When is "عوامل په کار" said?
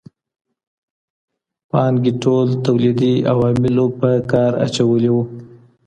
3.31-4.51